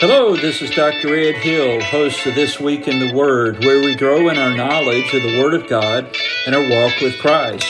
Hello, 0.00 0.36
this 0.36 0.62
is 0.62 0.70
Dr. 0.70 1.12
Ed 1.16 1.34
Hill, 1.34 1.80
host 1.80 2.24
of 2.24 2.36
This 2.36 2.60
Week 2.60 2.86
in 2.86 3.00
the 3.00 3.12
Word, 3.12 3.64
where 3.64 3.80
we 3.80 3.96
grow 3.96 4.28
in 4.28 4.38
our 4.38 4.56
knowledge 4.56 5.12
of 5.12 5.24
the 5.24 5.40
Word 5.40 5.54
of 5.54 5.68
God 5.68 6.16
and 6.46 6.54
our 6.54 6.62
walk 6.62 7.00
with 7.00 7.18
Christ. 7.18 7.66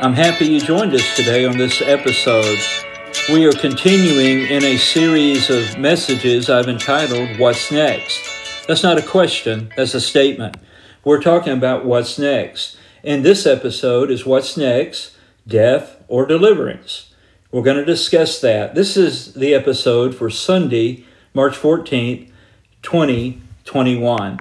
I'm 0.00 0.14
happy 0.14 0.46
you 0.46 0.60
joined 0.60 0.94
us 0.94 1.14
today 1.14 1.44
on 1.44 1.58
this 1.58 1.82
episode. 1.82 2.58
We 3.30 3.44
are 3.44 3.52
continuing 3.52 4.46
in 4.46 4.64
a 4.64 4.78
series 4.78 5.50
of 5.50 5.78
messages 5.78 6.48
I've 6.48 6.68
entitled 6.68 7.38
What's 7.38 7.70
Next? 7.70 8.66
That's 8.66 8.82
not 8.82 8.96
a 8.96 9.02
question, 9.02 9.70
that's 9.76 9.92
a 9.92 10.00
statement. 10.00 10.56
We're 11.04 11.20
talking 11.20 11.52
about 11.52 11.84
what's 11.84 12.18
next. 12.18 12.78
And 13.04 13.22
this 13.22 13.44
episode 13.44 14.10
is 14.10 14.24
What's 14.24 14.56
Next? 14.56 15.14
Death 15.46 16.02
or 16.08 16.24
Deliverance. 16.24 17.12
We're 17.50 17.60
going 17.60 17.76
to 17.76 17.84
discuss 17.84 18.40
that. 18.40 18.74
This 18.74 18.96
is 18.96 19.34
the 19.34 19.52
episode 19.52 20.14
for 20.14 20.30
Sunday, 20.30 21.04
March 21.34 21.54
14th, 21.54 22.30
2021. 22.82 24.40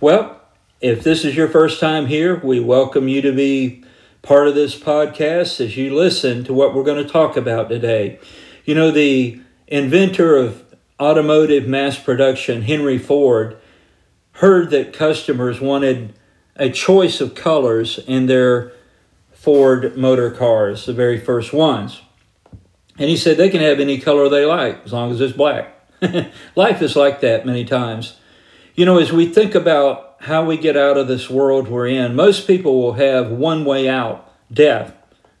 Well, 0.00 0.40
if 0.80 1.04
this 1.04 1.24
is 1.24 1.36
your 1.36 1.46
first 1.46 1.78
time 1.78 2.06
here, 2.06 2.40
we 2.42 2.58
welcome 2.58 3.06
you 3.06 3.22
to 3.22 3.30
be 3.32 3.84
part 4.22 4.48
of 4.48 4.56
this 4.56 4.76
podcast 4.76 5.60
as 5.60 5.76
you 5.76 5.94
listen 5.94 6.42
to 6.42 6.52
what 6.52 6.74
we're 6.74 6.82
going 6.82 7.04
to 7.04 7.08
talk 7.08 7.36
about 7.36 7.68
today. 7.68 8.18
You 8.64 8.74
know, 8.74 8.90
the 8.90 9.40
inventor 9.68 10.36
of 10.36 10.64
automotive 10.98 11.68
mass 11.68 11.96
production, 11.96 12.62
Henry 12.62 12.98
Ford, 12.98 13.56
heard 14.32 14.70
that 14.70 14.92
customers 14.92 15.60
wanted 15.60 16.12
a 16.56 16.70
choice 16.70 17.20
of 17.20 17.36
colors 17.36 18.00
in 18.08 18.26
their 18.26 18.72
Ford 19.32 19.96
motor 19.96 20.32
cars, 20.32 20.86
the 20.86 20.92
very 20.92 21.20
first 21.20 21.52
ones. 21.52 22.02
And 22.98 23.08
he 23.08 23.16
said 23.16 23.36
they 23.36 23.48
can 23.48 23.60
have 23.60 23.78
any 23.78 23.98
color 23.98 24.28
they 24.28 24.44
like 24.44 24.84
as 24.84 24.92
long 24.92 25.12
as 25.12 25.20
it's 25.20 25.36
black. 25.36 25.78
Life 26.56 26.82
is 26.82 26.96
like 26.96 27.20
that 27.20 27.46
many 27.46 27.64
times. 27.64 28.18
You 28.74 28.84
know, 28.84 28.98
as 28.98 29.12
we 29.12 29.26
think 29.26 29.54
about 29.54 30.16
how 30.20 30.44
we 30.44 30.56
get 30.56 30.76
out 30.76 30.96
of 30.96 31.08
this 31.08 31.28
world 31.28 31.68
we're 31.68 31.88
in, 31.88 32.14
most 32.14 32.46
people 32.46 32.80
will 32.80 32.94
have 32.94 33.30
one 33.30 33.64
way 33.64 33.88
out 33.88 34.32
death. 34.52 34.94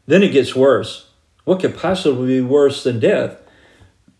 Then 0.06 0.22
it 0.22 0.32
gets 0.32 0.54
worse. 0.54 1.08
What 1.44 1.60
could 1.60 1.76
possibly 1.76 2.26
be 2.26 2.40
worse 2.40 2.84
than 2.84 3.00
death? 3.00 3.38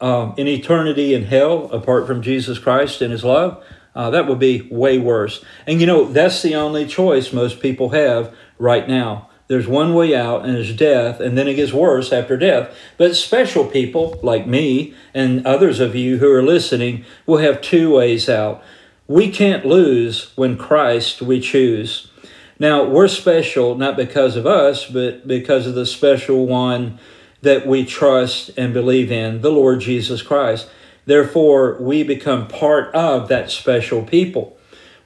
Um, 0.00 0.34
in 0.36 0.48
eternity 0.48 1.14
in 1.14 1.24
hell, 1.24 1.70
apart 1.70 2.06
from 2.06 2.22
Jesus 2.22 2.58
Christ 2.58 3.02
and 3.02 3.12
His 3.12 3.22
love, 3.22 3.62
uh, 3.94 4.10
that 4.10 4.26
would 4.26 4.38
be 4.38 4.68
way 4.70 4.98
worse. 4.98 5.44
And 5.66 5.80
you 5.80 5.86
know, 5.86 6.04
that's 6.06 6.42
the 6.42 6.56
only 6.56 6.86
choice 6.86 7.32
most 7.32 7.60
people 7.60 7.90
have 7.90 8.34
right 8.58 8.88
now. 8.88 9.28
There's 9.52 9.68
one 9.68 9.92
way 9.92 10.16
out, 10.16 10.46
and 10.46 10.56
it's 10.56 10.72
death, 10.72 11.20
and 11.20 11.36
then 11.36 11.46
it 11.46 11.56
gets 11.56 11.74
worse 11.74 12.10
after 12.10 12.38
death. 12.38 12.74
But 12.96 13.14
special 13.14 13.66
people 13.66 14.18
like 14.22 14.46
me 14.46 14.94
and 15.12 15.46
others 15.46 15.78
of 15.78 15.94
you 15.94 16.16
who 16.16 16.32
are 16.32 16.42
listening 16.42 17.04
will 17.26 17.36
have 17.36 17.60
two 17.60 17.94
ways 17.94 18.30
out. 18.30 18.64
We 19.06 19.30
can't 19.30 19.66
lose 19.66 20.32
when 20.36 20.56
Christ 20.56 21.20
we 21.20 21.38
choose. 21.38 22.10
Now, 22.58 22.82
we're 22.82 23.08
special 23.08 23.74
not 23.74 23.94
because 23.94 24.36
of 24.36 24.46
us, 24.46 24.86
but 24.86 25.28
because 25.28 25.66
of 25.66 25.74
the 25.74 25.84
special 25.84 26.46
one 26.46 26.98
that 27.42 27.66
we 27.66 27.84
trust 27.84 28.52
and 28.56 28.72
believe 28.72 29.12
in, 29.12 29.42
the 29.42 29.52
Lord 29.52 29.80
Jesus 29.80 30.22
Christ. 30.22 30.66
Therefore, 31.04 31.76
we 31.78 32.04
become 32.04 32.48
part 32.48 32.94
of 32.94 33.28
that 33.28 33.50
special 33.50 34.02
people. 34.02 34.56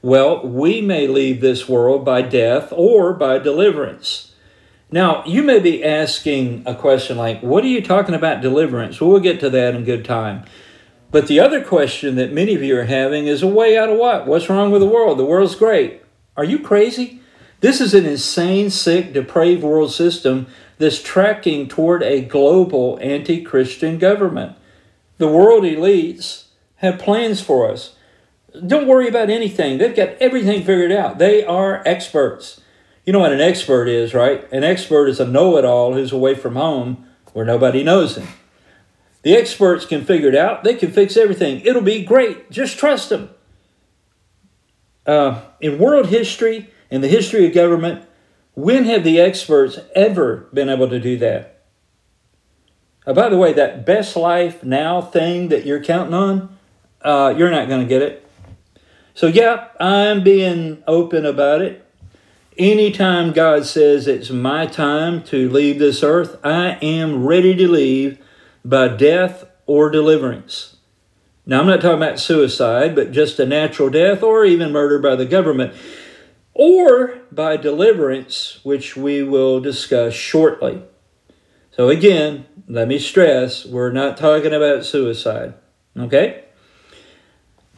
Well, 0.03 0.47
we 0.47 0.81
may 0.81 1.09
leave 1.09 1.41
this 1.41 1.69
world 1.69 2.05
by 2.05 2.23
death 2.23 2.73
or 2.73 3.13
by 3.13 3.41
deliverance. 3.41 4.35
Now, 4.91 5.25
you 5.25 5.43
may 5.43 5.59
be 5.59 5.83
asking 5.85 6.63
a 6.65 6.75
question 6.75 7.17
like, 7.17 7.41
What 7.43 7.65
are 7.65 7.69
you 7.69 7.83
talking 7.83 8.15
about 8.15 8.41
deliverance? 8.41 9.01
Well, 9.01 9.11
we'll 9.11 9.21
get 9.21 9.41
to 9.41 9.51
that 9.51 9.75
in 9.75 9.85
good 9.85 10.05
time. 10.05 10.45
But 11.11 11.29
the 11.29 11.41
other 11.41 11.65
question 11.65 12.17
that 12.17 12.33
many 12.33 12.55
of 12.55 12.63
you 12.63 12.79
are 12.79 12.85
having 12.85 13.27
is 13.27 13.43
a 13.43 13.47
way 13.47 13.77
out 13.77 13.89
of 13.89 13.99
what? 13.99 14.27
What's 14.27 14.49
wrong 14.49 14.71
with 14.71 14.81
the 14.81 14.89
world? 14.89 15.19
The 15.19 15.25
world's 15.25 15.55
great. 15.55 16.03
Are 16.37 16.45
you 16.45 16.59
crazy? 16.59 17.21
This 17.61 17.81
is 17.81 17.95
an 17.95 18.07
insane, 18.07 18.71
sick, 18.71 19.13
depraved 19.13 19.63
world 19.63 19.93
system 19.93 20.47
that's 20.79 21.03
tracking 21.03 21.69
toward 21.69 22.03
a 22.03 22.21
global 22.21 22.99
anti 23.01 23.43
Christian 23.43 23.99
government. 23.99 24.57
The 25.19 25.29
world 25.29 25.65
elites 25.65 26.45
have 26.77 26.99
plans 26.99 27.41
for 27.41 27.71
us. 27.71 27.97
Don't 28.67 28.87
worry 28.87 29.09
about 29.09 29.31
anything, 29.31 29.79
they've 29.79 29.97
got 29.97 30.11
everything 30.21 30.61
figured 30.65 30.93
out. 30.93 31.19
They 31.19 31.45
are 31.45 31.83
experts. 31.87 32.61
You 33.07 33.13
know 33.13 33.21
what 33.21 33.33
an 33.33 33.41
expert 33.41 33.87
is, 33.87 34.13
right? 34.15 34.53
An 34.53 34.65
expert 34.65 35.07
is 35.07 35.21
a 35.21 35.27
know 35.27 35.57
it 35.57 35.65
all 35.65 35.95
who's 35.95 36.11
away 36.11 36.35
from 36.35 36.57
home 36.57 37.07
where 37.33 37.47
nobody 37.47 37.85
knows 37.85 38.17
him. 38.17 38.27
The 39.23 39.37
experts 39.37 39.87
can 39.87 40.05
figure 40.05 40.29
it 40.29 40.35
out, 40.35 40.65
they 40.65 40.75
can 40.75 40.91
fix 40.91 41.17
everything. 41.17 41.61
It'll 41.61 41.83
be 41.83 42.05
great. 42.05 42.51
Just 42.51 42.79
trust 42.79 43.11
them. 43.11 43.31
Uh, 45.07 45.43
in 45.61 45.79
world 45.79 46.07
history, 46.07 46.69
in 46.91 47.01
the 47.01 47.09
history 47.09 47.47
of 47.47 47.55
government, 47.55 48.05
when 48.55 48.87
have 48.87 49.05
the 49.05 49.21
experts 49.21 49.79
ever 49.95 50.49
been 50.53 50.69
able 50.69 50.89
to 50.89 50.99
do 50.99 51.17
that? 51.19 51.65
Uh, 53.07 53.13
by 53.13 53.29
the 53.29 53.37
way, 53.37 53.53
that 53.53 53.87
best 53.87 54.17
life 54.17 54.65
now 54.65 55.01
thing 55.01 55.49
that 55.49 55.65
you're 55.65 55.83
counting 55.83 56.15
on, 56.15 56.59
uh, 57.03 57.33
you're 57.37 57.51
not 57.53 57.69
going 57.69 57.83
to 57.83 57.87
get 57.87 58.03
it. 58.03 58.29
So, 59.15 59.29
yeah, 59.29 59.69
I'm 59.79 60.25
being 60.25 60.83
open 60.89 61.25
about 61.25 61.63
it. 61.63 61.86
Anytime 62.59 63.33
God 63.33 63.67
says 63.67 64.07
it's 64.07 64.31
my 64.31 64.65
time 64.65 65.23
to 65.25 65.51
leave 65.51 65.79
this 65.79 66.03
earth, 66.03 66.39
I 66.43 66.79
am 66.81 67.27
ready 67.27 67.55
to 67.55 67.69
leave 67.69 68.19
by 68.65 68.89
death 68.89 69.45
or 69.67 69.91
deliverance. 69.91 70.77
Now, 71.45 71.61
I'm 71.61 71.67
not 71.67 71.83
talking 71.83 72.03
about 72.03 72.19
suicide, 72.19 72.95
but 72.95 73.13
just 73.13 73.39
a 73.39 73.45
natural 73.45 73.91
death 73.91 74.23
or 74.23 74.47
even 74.47 74.73
murder 74.73 74.99
by 74.99 75.17
the 75.17 75.27
government 75.27 75.75
or 76.55 77.19
by 77.31 77.59
deliverance, 77.59 78.59
which 78.63 78.97
we 78.97 79.23
will 79.23 79.61
discuss 79.61 80.15
shortly. 80.15 80.83
So, 81.73 81.91
again, 81.91 82.47
let 82.67 82.89
me 82.89 82.99
stress 82.99 83.67
we're 83.67 83.93
not 83.93 84.17
talking 84.17 84.55
about 84.55 84.87
suicide, 84.87 85.53
okay? 85.95 86.45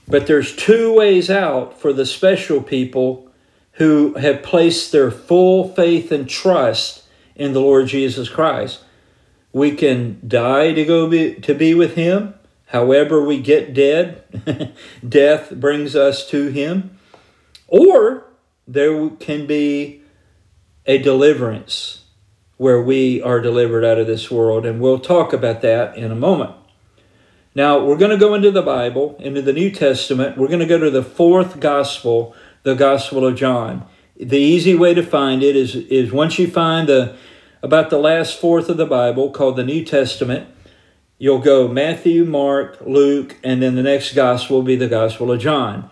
But 0.07 0.29
there's 0.29 0.55
two 0.55 0.95
ways 0.95 1.29
out 1.29 1.81
for 1.81 1.93
the 1.93 2.07
special 2.07 2.63
people 2.63 3.28
who 3.79 4.15
have 4.15 4.43
placed 4.43 4.91
their 4.91 5.11
full 5.11 5.73
faith 5.73 6.11
and 6.11 6.29
trust 6.29 7.05
in 7.37 7.53
the 7.53 7.61
Lord 7.61 7.87
Jesus 7.87 8.29
Christ. 8.29 8.83
We 9.53 9.71
can 9.71 10.21
die 10.27 10.73
to 10.73 10.85
go 10.85 11.09
be, 11.09 11.35
to 11.37 11.55
be 11.55 11.75
with 11.75 11.95
him. 11.95 12.35
However, 12.67 13.25
we 13.25 13.41
get 13.41 13.73
dead, 13.73 14.75
death 15.09 15.53
brings 15.55 15.95
us 15.95 16.29
to 16.31 16.49
him. 16.49 16.99
Or 17.69 18.25
there 18.67 19.11
can 19.11 19.47
be 19.47 20.03
a 20.85 20.99
deliverance 20.99 22.05
where 22.57 22.83
we 22.83 23.23
are 23.23 23.41
delivered 23.41 23.85
out 23.85 23.99
of 23.99 24.09
this 24.09 24.29
world, 24.29 24.67
and 24.67 24.81
we'll 24.81 24.99
talk 24.99 25.33
about 25.33 25.63
that 25.63 25.97
in 25.97 26.11
a 26.11 26.17
moment. 26.17 26.55
Now, 27.55 27.85
we're 27.85 27.97
going 27.97 28.11
to 28.11 28.17
go 28.17 28.35
into 28.35 28.51
the 28.51 28.63
Bible, 28.63 29.17
into 29.21 29.41
the 29.41 29.53
New 29.53 29.71
Testament. 29.71 30.37
We're 30.37 30.49
going 30.49 30.59
to 30.59 30.67
go 30.67 30.79
to 30.79 30.91
the 30.91 31.03
fourth 31.03 31.61
gospel 31.61 32.35
the 32.69 32.75
Gospel 32.75 33.27
of 33.27 33.35
John. 33.35 33.87
The 34.15 34.39
easy 34.39 34.75
way 34.75 34.93
to 34.93 35.03
find 35.03 35.43
it 35.43 35.57
is, 35.57 35.75
is 35.75 36.13
once 36.13 36.39
you 36.39 36.51
find 36.51 36.87
the 36.87 37.17
about 37.63 37.89
the 37.89 37.99
last 37.99 38.39
fourth 38.39 38.69
of 38.69 38.77
the 38.77 38.87
Bible 38.87 39.31
called 39.31 39.57
the 39.57 39.65
New 39.65 39.85
Testament, 39.85 40.47
you'll 41.17 41.41
go 41.41 41.67
Matthew, 41.67 42.25
Mark, 42.25 42.79
Luke, 42.83 43.37
and 43.43 43.63
then 43.63 43.75
the 43.75 43.83
next 43.83 44.15
gospel 44.15 44.59
will 44.59 44.65
be 44.65 44.77
the 44.77 44.87
Gospel 44.87 45.33
of 45.33 45.41
John. 45.41 45.91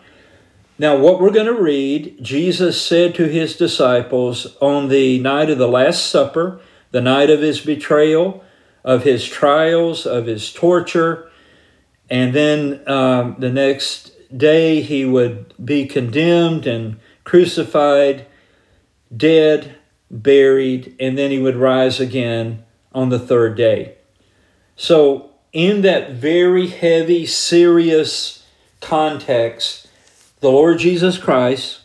Now, 0.79 0.97
what 0.97 1.19
we're 1.19 1.31
going 1.31 1.47
to 1.47 1.61
read, 1.61 2.23
Jesus 2.23 2.81
said 2.81 3.15
to 3.15 3.27
his 3.27 3.57
disciples 3.57 4.55
on 4.61 4.89
the 4.89 5.19
night 5.19 5.49
of 5.49 5.59
the 5.59 5.67
Last 5.67 6.07
Supper, 6.07 6.61
the 6.91 7.01
night 7.01 7.31
of 7.31 7.41
his 7.41 7.61
betrayal, 7.61 8.45
of 8.85 9.03
his 9.03 9.27
trials, 9.27 10.07
of 10.07 10.27
his 10.27 10.53
torture, 10.53 11.31
and 12.11 12.35
then 12.35 12.87
um, 12.87 13.37
the 13.39 13.51
next 13.51 14.13
day 14.35 14.81
he 14.81 15.05
would 15.05 15.55
be 15.63 15.87
condemned 15.87 16.67
and 16.67 16.99
crucified, 17.25 18.27
dead, 19.15 19.77
buried, 20.11 20.95
and 21.01 21.19
then 21.19 21.31
he 21.31 21.39
would 21.39 21.57
rise 21.57 22.01
again 22.01 22.65
on 22.93 23.09
the 23.09 23.19
third 23.19 23.57
day. 23.57 23.95
So, 24.77 25.31
in 25.53 25.83
that 25.83 26.13
very 26.13 26.67
heavy, 26.67 27.27
serious 27.27 28.45
context, 28.81 29.89
the 30.41 30.51
Lord 30.51 30.79
Jesus 30.79 31.19
Christ 31.19 31.81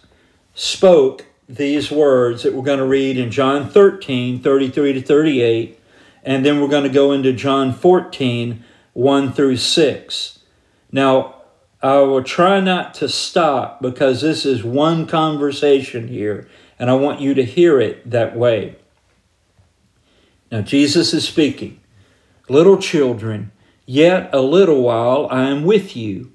spoke 0.53 1.25
these 1.47 1.89
words 1.89 2.43
that 2.43 2.53
we're 2.53 2.63
going 2.63 2.79
to 2.79 2.85
read 2.85 3.17
in 3.17 3.31
John 3.31 3.69
13, 3.69 4.41
33 4.41 4.93
to 4.93 5.01
38, 5.01 5.79
and 6.23 6.45
then 6.45 6.61
we're 6.61 6.67
going 6.67 6.83
to 6.83 6.89
go 6.89 7.11
into 7.11 7.33
John 7.33 7.73
14, 7.73 8.63
1 8.93 9.33
through 9.33 9.57
6. 9.57 10.39
Now, 10.91 11.40
I 11.83 11.99
will 11.99 12.23
try 12.23 12.59
not 12.59 12.93
to 12.95 13.09
stop 13.09 13.81
because 13.81 14.21
this 14.21 14.45
is 14.45 14.63
one 14.63 15.07
conversation 15.07 16.07
here, 16.07 16.47
and 16.77 16.89
I 16.89 16.93
want 16.93 17.21
you 17.21 17.33
to 17.33 17.43
hear 17.43 17.79
it 17.79 18.09
that 18.09 18.35
way. 18.35 18.75
Now, 20.51 20.61
Jesus 20.61 21.13
is 21.13 21.27
speaking. 21.27 21.79
Little 22.49 22.77
children, 22.77 23.51
Yet 23.85 24.29
a 24.31 24.39
little 24.41 24.81
while 24.83 25.27
I 25.29 25.49
am 25.49 25.65
with 25.65 25.97
you. 25.97 26.31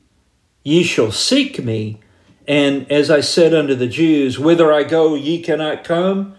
Ye 0.62 0.82
shall 0.82 1.10
seek 1.10 1.64
me, 1.64 2.00
and 2.46 2.90
as 2.92 3.10
I 3.10 3.20
said 3.20 3.54
unto 3.54 3.74
the 3.74 3.86
Jews, 3.86 4.38
Whither 4.38 4.72
I 4.72 4.82
go, 4.82 5.14
ye 5.14 5.40
cannot 5.40 5.82
come, 5.82 6.34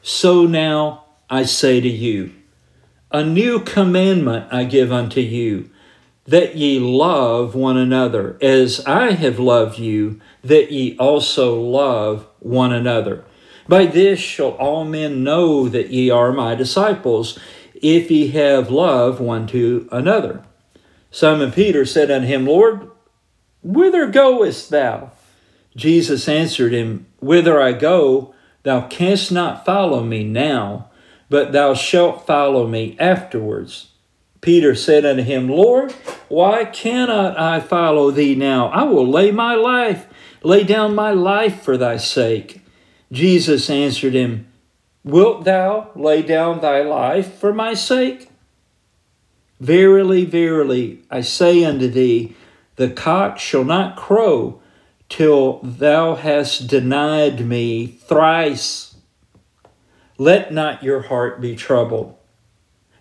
so 0.00 0.46
now 0.46 1.04
I 1.28 1.44
say 1.44 1.80
to 1.80 1.88
you, 1.88 2.32
A 3.10 3.22
new 3.22 3.60
commandment 3.60 4.52
I 4.52 4.64
give 4.64 4.90
unto 4.90 5.20
you, 5.20 5.68
that 6.26 6.56
ye 6.56 6.78
love 6.78 7.54
one 7.54 7.76
another, 7.76 8.36
as 8.40 8.84
I 8.86 9.12
have 9.12 9.38
loved 9.38 9.78
you, 9.78 10.20
that 10.44 10.70
ye 10.70 10.96
also 10.98 11.60
love 11.60 12.26
one 12.38 12.72
another. 12.72 13.24
By 13.68 13.86
this 13.86 14.20
shall 14.20 14.50
all 14.52 14.84
men 14.84 15.24
know 15.24 15.68
that 15.68 15.90
ye 15.90 16.10
are 16.10 16.32
my 16.32 16.54
disciples, 16.54 17.38
if 17.74 18.10
ye 18.10 18.28
have 18.28 18.70
love 18.70 19.20
one 19.20 19.46
to 19.48 19.88
another. 19.90 20.44
Simon 21.10 21.52
Peter 21.52 21.84
said 21.84 22.10
unto 22.10 22.26
him, 22.26 22.46
Lord, 22.46 22.88
whither 23.62 24.06
goest 24.06 24.70
thou? 24.70 25.12
Jesus 25.76 26.28
answered 26.28 26.72
him, 26.72 27.06
Whither 27.20 27.60
I 27.60 27.72
go, 27.72 28.34
thou 28.62 28.86
canst 28.86 29.32
not 29.32 29.64
follow 29.64 30.02
me 30.02 30.24
now, 30.24 30.90
but 31.28 31.52
thou 31.52 31.74
shalt 31.74 32.26
follow 32.26 32.66
me 32.66 32.96
afterwards. 32.98 33.91
Peter 34.42 34.74
said 34.74 35.06
unto 35.06 35.22
him, 35.22 35.48
Lord, 35.48 35.92
why 36.28 36.64
cannot 36.64 37.38
I 37.38 37.60
follow 37.60 38.10
thee 38.10 38.34
now? 38.34 38.66
I 38.68 38.82
will 38.82 39.08
lay 39.08 39.30
my 39.30 39.54
life, 39.54 40.08
lay 40.42 40.64
down 40.64 40.96
my 40.96 41.12
life 41.12 41.62
for 41.62 41.76
thy 41.76 41.96
sake. 41.96 42.60
Jesus 43.12 43.70
answered 43.70 44.14
him, 44.14 44.48
Wilt 45.04 45.44
thou 45.44 45.90
lay 45.94 46.22
down 46.22 46.60
thy 46.60 46.82
life 46.82 47.34
for 47.34 47.54
my 47.54 47.74
sake? 47.74 48.30
Verily, 49.60 50.24
verily, 50.24 51.02
I 51.08 51.20
say 51.20 51.64
unto 51.64 51.88
thee, 51.88 52.34
the 52.74 52.90
cock 52.90 53.38
shall 53.38 53.64
not 53.64 53.96
crow 53.96 54.60
till 55.08 55.60
thou 55.62 56.16
hast 56.16 56.66
denied 56.66 57.46
me 57.46 57.86
thrice. 57.86 58.96
Let 60.18 60.52
not 60.52 60.82
your 60.82 61.02
heart 61.02 61.40
be 61.40 61.54
troubled. 61.54 62.16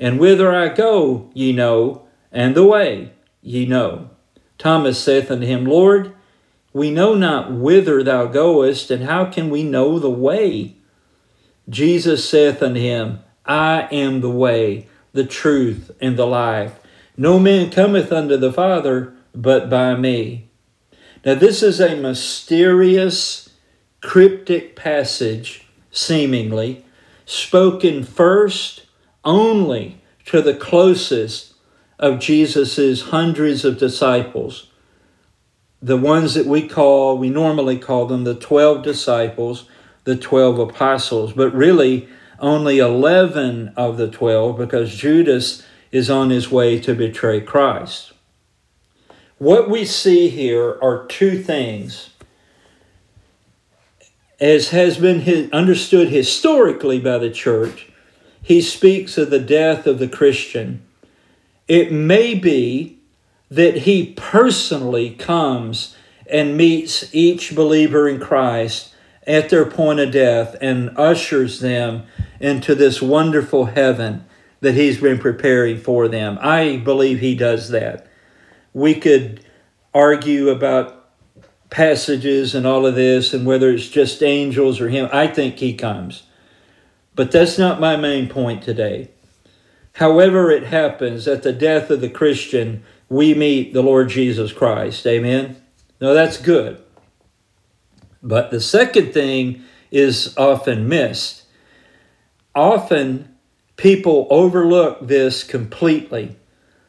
And 0.00 0.18
whither 0.18 0.50
I 0.50 0.70
go, 0.70 1.30
ye 1.34 1.52
know, 1.52 2.06
and 2.32 2.54
the 2.54 2.64
way 2.64 3.12
ye 3.42 3.66
know. 3.66 4.08
Thomas 4.56 4.98
saith 4.98 5.30
unto 5.30 5.46
him, 5.46 5.66
Lord, 5.66 6.14
we 6.72 6.90
know 6.90 7.14
not 7.14 7.52
whither 7.52 8.02
thou 8.02 8.24
goest, 8.24 8.90
and 8.90 9.04
how 9.04 9.26
can 9.26 9.50
we 9.50 9.62
know 9.62 9.98
the 9.98 10.10
way? 10.10 10.76
Jesus 11.68 12.26
saith 12.26 12.62
unto 12.62 12.80
him, 12.80 13.20
I 13.44 13.88
am 13.92 14.22
the 14.22 14.30
way, 14.30 14.88
the 15.12 15.26
truth, 15.26 15.90
and 16.00 16.16
the 16.16 16.26
life. 16.26 16.80
No 17.16 17.38
man 17.38 17.70
cometh 17.70 18.10
unto 18.10 18.38
the 18.38 18.52
Father 18.52 19.12
but 19.34 19.68
by 19.68 19.96
me. 19.96 20.48
Now, 21.26 21.34
this 21.34 21.62
is 21.62 21.78
a 21.78 21.94
mysterious, 21.94 23.50
cryptic 24.00 24.76
passage, 24.76 25.66
seemingly, 25.90 26.86
spoken 27.26 28.04
first 28.04 28.86
only 29.24 30.00
to 30.26 30.42
the 30.42 30.54
closest 30.54 31.54
of 31.98 32.18
Jesus's 32.18 33.02
hundreds 33.02 33.64
of 33.64 33.78
disciples 33.78 34.70
the 35.82 35.96
ones 35.96 36.34
that 36.34 36.46
we 36.46 36.68
call, 36.68 37.16
we 37.16 37.30
normally 37.30 37.78
call 37.78 38.06
them 38.06 38.24
the 38.24 38.34
12 38.34 38.82
disciples, 38.82 39.64
the 40.04 40.16
12 40.16 40.58
apostles, 40.58 41.32
but 41.32 41.54
really 41.54 42.08
only 42.38 42.78
11 42.78 43.72
of 43.76 43.96
the 43.96 44.10
12 44.10 44.58
because 44.58 44.94
Judas 44.94 45.64
is 45.90 46.10
on 46.10 46.30
his 46.30 46.50
way 46.50 46.78
to 46.80 46.94
betray 46.94 47.40
Christ. 47.40 48.12
What 49.38 49.70
we 49.70 49.84
see 49.84 50.28
here 50.28 50.78
are 50.82 51.06
two 51.06 51.42
things. 51.42 52.10
As 54.38 54.70
has 54.70 54.98
been 54.98 55.50
understood 55.52 56.08
historically 56.08 57.00
by 57.00 57.18
the 57.18 57.30
church, 57.30 57.89
he 58.50 58.60
speaks 58.60 59.16
of 59.16 59.30
the 59.30 59.38
death 59.38 59.86
of 59.86 60.00
the 60.00 60.08
Christian. 60.08 60.82
It 61.68 61.92
may 61.92 62.34
be 62.34 62.98
that 63.48 63.76
he 63.76 64.12
personally 64.16 65.10
comes 65.10 65.94
and 66.28 66.56
meets 66.56 67.14
each 67.14 67.54
believer 67.54 68.08
in 68.08 68.18
Christ 68.18 68.92
at 69.24 69.50
their 69.50 69.64
point 69.64 70.00
of 70.00 70.10
death 70.10 70.56
and 70.60 70.98
ushers 70.98 71.60
them 71.60 72.02
into 72.40 72.74
this 72.74 73.00
wonderful 73.00 73.66
heaven 73.66 74.24
that 74.58 74.74
he's 74.74 75.00
been 75.00 75.20
preparing 75.20 75.78
for 75.78 76.08
them. 76.08 76.36
I 76.40 76.78
believe 76.78 77.20
he 77.20 77.36
does 77.36 77.68
that. 77.68 78.08
We 78.74 78.96
could 78.96 79.44
argue 79.94 80.48
about 80.48 81.08
passages 81.70 82.56
and 82.56 82.66
all 82.66 82.84
of 82.84 82.96
this 82.96 83.32
and 83.32 83.46
whether 83.46 83.70
it's 83.70 83.88
just 83.88 84.24
angels 84.24 84.80
or 84.80 84.88
him. 84.88 85.08
I 85.12 85.28
think 85.28 85.58
he 85.58 85.72
comes. 85.74 86.24
But 87.14 87.32
that's 87.32 87.58
not 87.58 87.80
my 87.80 87.96
main 87.96 88.28
point 88.28 88.62
today. 88.62 89.10
However, 89.94 90.50
it 90.50 90.64
happens 90.64 91.26
at 91.26 91.42
the 91.42 91.52
death 91.52 91.90
of 91.90 92.00
the 92.00 92.08
Christian, 92.08 92.82
we 93.08 93.34
meet 93.34 93.72
the 93.72 93.82
Lord 93.82 94.08
Jesus 94.08 94.52
Christ. 94.52 95.06
Amen? 95.06 95.60
Now 96.00 96.12
that's 96.12 96.36
good. 96.38 96.82
But 98.22 98.50
the 98.50 98.60
second 98.60 99.12
thing 99.12 99.62
is 99.90 100.34
often 100.36 100.88
missed. 100.88 101.44
Often 102.54 103.34
people 103.76 104.26
overlook 104.30 105.06
this 105.06 105.42
completely. 105.42 106.36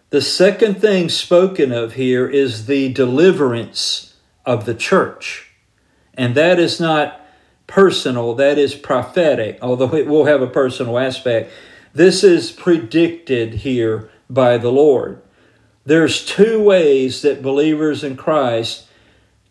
The 0.10 0.22
second 0.22 0.82
thing 0.82 1.10
spoken 1.10 1.72
of 1.72 1.94
here 1.94 2.28
is 2.28 2.66
the 2.66 2.92
deliverance 2.92 4.16
of 4.46 4.66
the 4.66 4.76
church. 4.76 5.52
And 6.14 6.36
that 6.36 6.60
is 6.60 6.80
not 6.80 7.21
personal, 7.72 8.36
that 8.36 8.58
is 8.58 8.76
prophetic, 8.76 9.58
although 9.62 9.96
it 9.96 10.06
will 10.06 10.26
have 10.26 10.42
a 10.42 10.48
personal 10.48 11.00
aspect. 11.00 11.50
This 11.94 12.22
is 12.22 12.52
predicted 12.52 13.54
here 13.56 14.12
by 14.30 14.58
the 14.58 14.72
Lord. 14.72 15.22
There's 15.86 16.26
two 16.26 16.62
ways 16.62 17.22
that 17.22 17.42
believers 17.42 18.04
in 18.04 18.18
Christ 18.18 18.88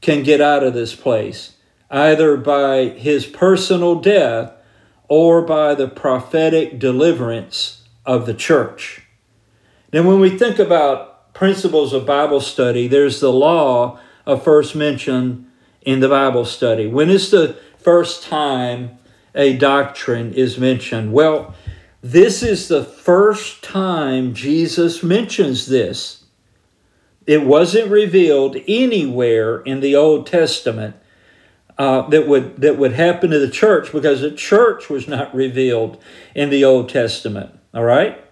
can 0.02 0.22
get 0.22 0.40
out 0.40 0.62
of 0.62 0.74
this 0.74 0.94
place 0.94 1.56
either 1.90 2.36
by 2.36 2.84
his 2.90 3.26
personal 3.26 3.96
death 3.96 4.52
or 5.08 5.42
by 5.42 5.74
the 5.74 5.88
prophetic 5.88 6.78
deliverance 6.78 7.82
of 8.06 8.26
the 8.26 8.34
church. 8.34 9.02
Now, 9.92 10.02
when 10.02 10.20
we 10.20 10.38
think 10.38 10.60
about 10.60 11.34
principles 11.34 11.92
of 11.92 12.06
Bible 12.06 12.40
study, 12.40 12.86
there's 12.86 13.18
the 13.18 13.32
law 13.32 13.98
of 14.24 14.44
first 14.44 14.76
mention 14.76 15.50
in 15.82 16.00
the 16.00 16.08
Bible 16.08 16.44
study. 16.44 16.86
When 16.86 17.10
is 17.10 17.30
the 17.30 17.58
first 17.82 18.22
time 18.22 18.98
a 19.34 19.56
doctrine 19.56 20.32
is 20.34 20.58
mentioned? 20.58 21.12
Well, 21.12 21.54
this 22.02 22.42
is 22.42 22.68
the 22.68 22.84
first 22.84 23.62
time 23.62 24.34
Jesus 24.34 25.02
mentions 25.02 25.66
this. 25.66 26.24
It 27.26 27.44
wasn't 27.44 27.90
revealed 27.90 28.56
anywhere 28.66 29.60
in 29.60 29.80
the 29.80 29.94
Old 29.94 30.26
Testament 30.26 30.96
uh, 31.78 32.08
that 32.08 32.26
would 32.26 32.60
that 32.60 32.76
would 32.76 32.92
happen 32.92 33.30
to 33.30 33.38
the 33.38 33.50
church 33.50 33.92
because 33.92 34.20
the 34.20 34.30
church 34.30 34.90
was 34.90 35.08
not 35.08 35.34
revealed 35.34 36.02
in 36.34 36.50
the 36.50 36.64
Old 36.64 36.88
Testament. 36.88 37.58
All 37.72 37.84
right. 37.84 38.22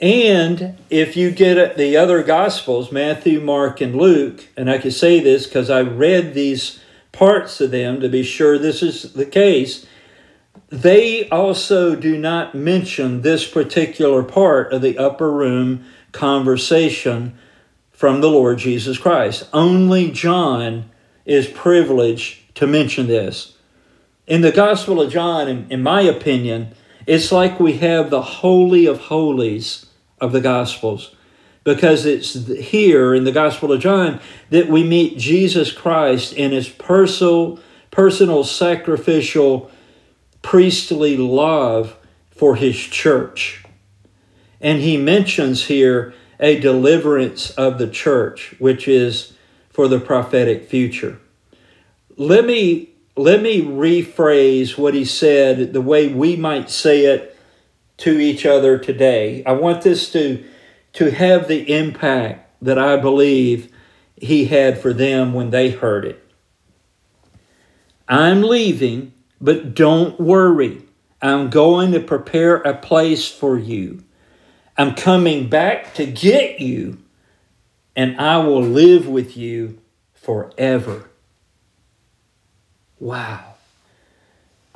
And 0.00 0.78
if 0.90 1.16
you 1.16 1.32
get 1.32 1.58
at 1.58 1.76
the 1.76 1.96
other 1.96 2.22
Gospels, 2.22 2.92
Matthew, 2.92 3.40
Mark, 3.40 3.80
and 3.80 3.96
Luke, 3.96 4.46
and 4.56 4.70
I 4.70 4.78
can 4.78 4.92
say 4.92 5.18
this 5.18 5.46
because 5.46 5.68
I 5.70 5.80
read 5.80 6.34
these 6.34 6.78
parts 7.18 7.60
of 7.60 7.72
them 7.72 8.00
to 8.00 8.08
be 8.08 8.22
sure 8.22 8.56
this 8.58 8.80
is 8.80 9.12
the 9.14 9.26
case, 9.26 9.84
they 10.68 11.28
also 11.30 11.96
do 11.96 12.16
not 12.16 12.54
mention 12.54 13.22
this 13.22 13.44
particular 13.48 14.22
part 14.22 14.72
of 14.72 14.82
the 14.82 14.96
upper 14.96 15.32
room 15.32 15.84
conversation 16.12 17.36
from 17.90 18.20
the 18.20 18.30
Lord 18.30 18.58
Jesus 18.58 18.98
Christ. 18.98 19.48
Only 19.52 20.12
John 20.12 20.90
is 21.24 21.48
privileged 21.48 22.54
to 22.54 22.68
mention 22.68 23.08
this. 23.08 23.56
In 24.28 24.42
the 24.42 24.52
Gospel 24.52 25.00
of 25.00 25.10
John, 25.10 25.48
in, 25.48 25.66
in, 25.70 25.82
my 25.82 26.02
opinion, 26.02 26.68
it's 27.04 27.32
like 27.32 27.58
we 27.58 27.78
have 27.78 28.10
the 28.10 28.22
Holy 28.22 28.86
of 28.86 29.00
Holies 29.00 29.86
of 30.20 30.30
the 30.30 30.40
Gospels. 30.40 31.16
Because 31.64 32.06
it's 32.06 32.46
here 32.46 33.14
in 33.14 33.24
the 33.24 33.32
Gospel 33.32 33.72
of 33.72 33.80
John 33.80 34.20
that 34.50 34.68
we 34.68 34.82
meet 34.84 35.18
Jesus 35.18 35.72
Christ 35.72 36.32
in 36.32 36.52
his 36.52 36.68
personal, 36.68 37.58
personal 37.90 38.44
sacrificial 38.44 39.70
priestly 40.42 41.16
love 41.16 41.96
for 42.30 42.56
his 42.56 42.76
church. 42.76 43.64
And 44.60 44.80
he 44.80 44.96
mentions 44.96 45.66
here 45.66 46.14
a 46.40 46.58
deliverance 46.58 47.50
of 47.50 47.78
the 47.78 47.88
church, 47.88 48.54
which 48.58 48.88
is 48.88 49.34
for 49.70 49.88
the 49.88 50.00
prophetic 50.00 50.68
future. 50.68 51.18
Let 52.16 52.44
me 52.44 52.90
let 53.16 53.42
me 53.42 53.62
rephrase 53.62 54.78
what 54.78 54.94
he 54.94 55.04
said 55.04 55.72
the 55.72 55.80
way 55.80 56.06
we 56.06 56.36
might 56.36 56.70
say 56.70 57.06
it 57.06 57.36
to 57.98 58.18
each 58.18 58.46
other 58.46 58.78
today. 58.78 59.42
I 59.44 59.52
want 59.52 59.82
this 59.82 60.12
to 60.12 60.44
to 60.98 61.12
have 61.12 61.46
the 61.46 61.72
impact 61.72 62.50
that 62.60 62.76
I 62.76 62.96
believe 62.96 63.72
he 64.16 64.46
had 64.46 64.82
for 64.82 64.92
them 64.92 65.32
when 65.32 65.50
they 65.50 65.70
heard 65.70 66.04
it. 66.04 66.20
I'm 68.08 68.42
leaving, 68.42 69.12
but 69.40 69.76
don't 69.76 70.18
worry. 70.18 70.82
I'm 71.22 71.50
going 71.50 71.92
to 71.92 72.00
prepare 72.00 72.56
a 72.56 72.74
place 72.74 73.30
for 73.30 73.56
you. 73.56 74.02
I'm 74.76 74.96
coming 74.96 75.48
back 75.48 75.94
to 75.94 76.04
get 76.04 76.58
you, 76.58 76.98
and 77.94 78.20
I 78.20 78.38
will 78.38 78.60
live 78.60 79.06
with 79.06 79.36
you 79.36 79.78
forever. 80.14 81.10
Wow. 82.98 83.54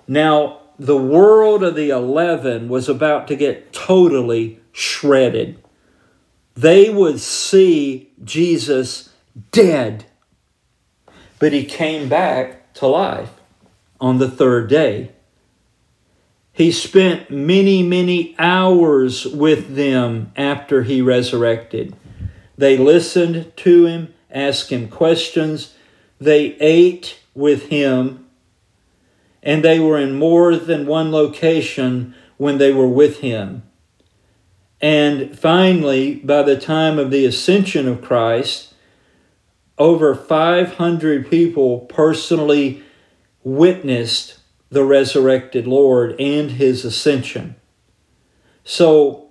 Now, 0.06 0.60
the 0.78 0.96
world 0.96 1.64
of 1.64 1.74
the 1.74 1.90
11 1.90 2.68
was 2.68 2.88
about 2.88 3.26
to 3.26 3.34
get 3.34 3.72
totally 3.72 4.60
shredded. 4.70 5.58
They 6.54 6.90
would 6.90 7.20
see 7.20 8.12
Jesus 8.22 9.10
dead, 9.50 10.04
but 11.38 11.52
he 11.52 11.64
came 11.64 12.08
back 12.08 12.72
to 12.74 12.86
life 12.86 13.30
on 14.00 14.18
the 14.18 14.30
third 14.30 14.68
day. 14.68 15.12
He 16.52 16.70
spent 16.70 17.30
many, 17.30 17.82
many 17.82 18.34
hours 18.38 19.26
with 19.26 19.74
them 19.74 20.32
after 20.36 20.82
he 20.82 21.00
resurrected. 21.00 21.96
They 22.58 22.76
listened 22.76 23.52
to 23.56 23.86
him, 23.86 24.14
asked 24.30 24.70
him 24.70 24.88
questions, 24.88 25.74
they 26.20 26.56
ate 26.60 27.18
with 27.34 27.68
him, 27.68 28.26
and 29.42 29.64
they 29.64 29.80
were 29.80 29.98
in 29.98 30.14
more 30.14 30.56
than 30.56 30.86
one 30.86 31.10
location 31.10 32.14
when 32.36 32.58
they 32.58 32.72
were 32.72 32.88
with 32.88 33.20
him. 33.20 33.62
And 34.82 35.38
finally, 35.38 36.16
by 36.16 36.42
the 36.42 36.58
time 36.58 36.98
of 36.98 37.12
the 37.12 37.24
ascension 37.24 37.86
of 37.86 38.02
Christ, 38.02 38.74
over 39.78 40.14
500 40.14 41.30
people 41.30 41.80
personally 41.80 42.82
witnessed 43.44 44.40
the 44.70 44.84
resurrected 44.84 45.66
Lord 45.68 46.20
and 46.20 46.52
his 46.52 46.84
ascension. 46.84 47.54
So, 48.64 49.28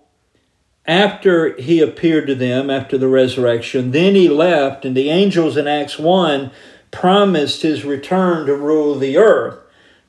after 0.86 1.55
he 1.58 1.79
appeared 1.79 2.27
to 2.27 2.36
them 2.36 2.70
after 2.70 2.98
the 2.98 3.08
resurrection, 3.08 3.91
then 3.91 4.15
he 4.15 4.27
left, 4.27 4.84
and 4.84 4.96
the 4.96 5.10
angels 5.10 5.58
in 5.58 5.67
Acts 5.67 6.00
1 6.00 6.51
promised 6.91 7.62
his 7.62 7.86
return 7.86 8.46
to 8.48 8.55
rule 8.55 8.96
the 8.96 9.17
earth. 9.17 9.60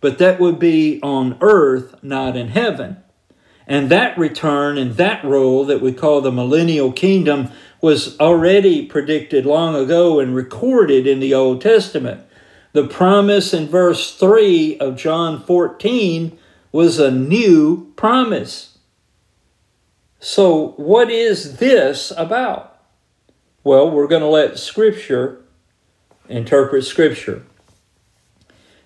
But 0.00 0.18
that 0.18 0.40
would 0.40 0.58
be 0.58 1.00
on 1.02 1.36
earth, 1.40 1.94
not 2.02 2.36
in 2.36 2.48
heaven. 2.48 2.96
And 3.66 3.90
that 3.90 4.18
return 4.18 4.76
and 4.78 4.96
that 4.96 5.24
rule 5.24 5.64
that 5.64 5.80
we 5.80 5.92
call 5.92 6.20
the 6.20 6.32
millennial 6.32 6.92
kingdom 6.92 7.50
was 7.80 8.18
already 8.20 8.86
predicted 8.86 9.44
long 9.44 9.74
ago 9.74 10.20
and 10.20 10.34
recorded 10.34 11.06
in 11.06 11.20
the 11.20 11.34
Old 11.34 11.60
Testament. 11.60 12.24
The 12.72 12.86
promise 12.86 13.52
in 13.52 13.68
verse 13.68 14.14
3 14.14 14.78
of 14.78 14.96
John 14.96 15.44
14 15.44 16.38
was 16.70 16.98
a 16.98 17.10
new 17.10 17.92
promise. 17.96 18.78
So, 20.20 20.68
what 20.76 21.10
is 21.10 21.58
this 21.58 22.12
about? 22.16 22.80
Well, 23.64 23.90
we're 23.90 24.06
going 24.06 24.22
to 24.22 24.28
let 24.28 24.58
Scripture 24.58 25.42
interpret 26.28 26.84
Scripture. 26.84 27.44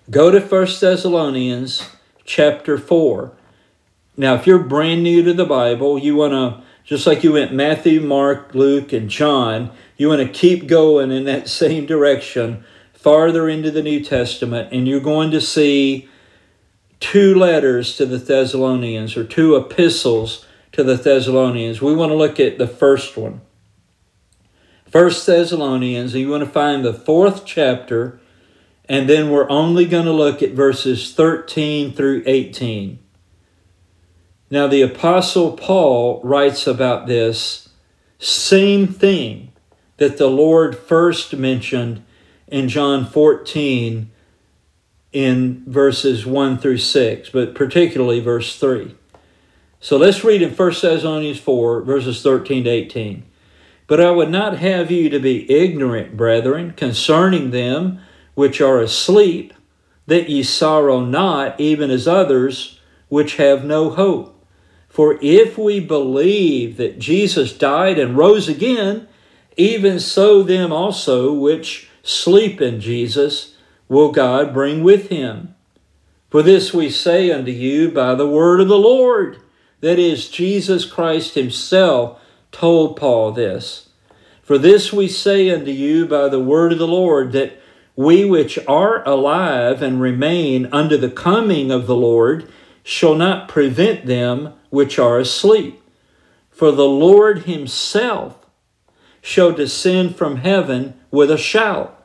Go 0.09 0.31
to 0.31 0.39
1 0.39 0.67
Thessalonians 0.79 1.89
chapter 2.25 2.77
4. 2.77 3.36
Now, 4.19 4.33
if 4.33 4.47
you're 4.47 4.57
brand 4.57 5.03
new 5.03 5.21
to 5.23 5.33
the 5.33 5.45
Bible, 5.45 5.99
you 5.99 6.15
want 6.15 6.33
to, 6.33 6.63
just 6.83 7.05
like 7.05 7.23
you 7.23 7.33
went 7.33 7.53
Matthew, 7.53 8.01
Mark, 8.01 8.55
Luke, 8.55 8.91
and 8.91 9.09
John, 9.09 9.71
you 9.95 10.09
want 10.09 10.21
to 10.21 10.27
keep 10.27 10.67
going 10.67 11.11
in 11.11 11.25
that 11.25 11.47
same 11.61 11.85
direction 11.85 12.63
farther 12.93 13.47
into 13.47 13.69
the 13.69 13.83
New 13.83 14.03
Testament, 14.03 14.69
and 14.73 14.87
you're 14.87 14.99
going 14.99 15.29
to 15.31 15.39
see 15.39 16.09
two 16.99 17.35
letters 17.35 17.95
to 17.95 18.07
the 18.07 18.17
Thessalonians 18.17 19.15
or 19.15 19.23
two 19.23 19.55
epistles 19.55 20.45
to 20.71 20.83
the 20.83 20.95
Thessalonians. 20.95 21.79
We 21.79 21.95
want 21.95 22.09
to 22.09 22.15
look 22.15 22.39
at 22.39 22.57
the 22.57 22.67
first 22.67 23.15
one. 23.15 23.41
First 24.89 25.27
Thessalonians, 25.27 26.15
and 26.15 26.21
you 26.21 26.29
want 26.31 26.43
to 26.43 26.49
find 26.49 26.83
the 26.83 26.93
fourth 26.93 27.45
chapter, 27.45 28.19
and 28.89 29.07
then 29.07 29.29
we're 29.29 29.49
only 29.49 29.85
going 29.85 30.05
to 30.05 30.11
look 30.11 30.41
at 30.41 30.51
verses 30.51 31.13
13 31.13 31.93
through 31.93 32.23
18. 32.25 32.97
Now, 34.49 34.67
the 34.67 34.81
Apostle 34.81 35.53
Paul 35.53 36.21
writes 36.23 36.67
about 36.67 37.05
this 37.05 37.67
same 38.19 38.87
thing 38.87 39.51
that 39.97 40.17
the 40.17 40.27
Lord 40.27 40.77
first 40.77 41.35
mentioned 41.35 42.03
in 42.47 42.69
John 42.69 43.05
14 43.05 44.09
in 45.11 45.63
verses 45.65 46.25
1 46.25 46.59
through 46.59 46.77
6, 46.77 47.29
but 47.29 47.55
particularly 47.55 48.19
verse 48.19 48.57
3. 48.57 48.95
So 49.79 49.97
let's 49.97 50.23
read 50.23 50.41
in 50.41 50.55
1 50.55 50.69
Thessalonians 50.81 51.39
4, 51.39 51.81
verses 51.81 52.21
13 52.21 52.63
to 52.63 52.69
18. 52.69 53.23
But 53.85 54.01
I 54.01 54.11
would 54.11 54.29
not 54.29 54.57
have 54.59 54.91
you 54.91 55.09
to 55.09 55.19
be 55.19 55.49
ignorant, 55.51 56.15
brethren, 56.15 56.73
concerning 56.75 57.51
them 57.51 57.99
which 58.33 58.61
are 58.61 58.79
asleep, 58.79 59.53
that 60.05 60.29
ye 60.29 60.43
sorrow 60.43 61.01
not, 61.01 61.59
even 61.59 61.91
as 61.91 62.07
others 62.07 62.79
which 63.09 63.35
have 63.37 63.65
no 63.65 63.89
hope. 63.89 64.36
For 64.97 65.19
if 65.21 65.59
we 65.59 65.79
believe 65.79 66.77
that 66.77 66.97
Jesus 66.97 67.53
died 67.55 67.99
and 67.99 68.17
rose 68.17 68.49
again, 68.49 69.07
even 69.55 69.99
so 69.99 70.41
them 70.41 70.73
also 70.73 71.31
which 71.31 71.87
sleep 72.01 72.59
in 72.61 72.81
Jesus 72.81 73.53
will 73.87 74.11
God 74.11 74.55
bring 74.55 74.83
with 74.83 75.09
him. 75.09 75.53
For 76.31 76.41
this 76.41 76.73
we 76.73 76.89
say 76.89 77.29
unto 77.29 77.51
you 77.51 77.91
by 77.91 78.15
the 78.15 78.27
word 78.27 78.59
of 78.59 78.69
the 78.69 78.79
Lord. 78.79 79.37
That 79.81 79.99
is, 79.99 80.29
Jesus 80.29 80.83
Christ 80.83 81.35
himself 81.35 82.19
told 82.51 82.97
Paul 82.97 83.33
this. 83.33 83.89
For 84.41 84.57
this 84.57 84.91
we 84.91 85.07
say 85.07 85.51
unto 85.51 85.69
you 85.69 86.07
by 86.07 86.27
the 86.27 86.43
word 86.43 86.71
of 86.71 86.79
the 86.79 86.87
Lord, 86.87 87.33
that 87.33 87.61
we 87.95 88.25
which 88.25 88.57
are 88.67 89.07
alive 89.07 89.83
and 89.83 90.01
remain 90.01 90.65
unto 90.73 90.97
the 90.97 91.11
coming 91.11 91.69
of 91.69 91.85
the 91.85 91.95
Lord 91.95 92.51
shall 92.81 93.13
not 93.13 93.47
prevent 93.47 94.07
them 94.07 94.55
which 94.69 94.99
are 94.99 95.19
asleep. 95.19 95.81
For 96.49 96.71
the 96.71 96.87
Lord 96.87 97.43
himself 97.43 98.45
shall 99.21 99.51
descend 99.51 100.15
from 100.15 100.37
heaven 100.37 100.99
with 101.11 101.29
a 101.29 101.37
shout 101.37 101.97